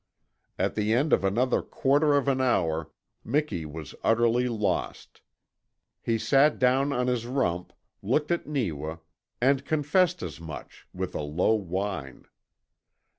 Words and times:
At 0.57 0.73
the 0.73 0.93
end 0.95 1.13
of 1.13 1.23
another 1.23 1.61
quarter 1.61 2.15
of 2.17 2.27
an 2.27 2.41
hour 2.41 2.89
Miki 3.23 3.67
was 3.67 3.93
utterly 4.03 4.47
lost; 4.47 5.21
he 6.01 6.17
sat 6.17 6.57
down 6.57 6.91
on 6.91 7.05
his 7.05 7.27
rump, 7.27 7.71
looked 8.01 8.31
at 8.31 8.47
Neewa, 8.47 8.95
and 9.39 9.63
confessed 9.63 10.23
as 10.23 10.39
much 10.41 10.87
with 10.91 11.13
a 11.13 11.21
low 11.21 11.53
whine. 11.53 12.25